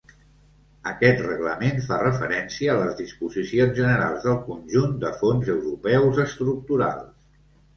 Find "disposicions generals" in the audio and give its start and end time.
3.01-4.27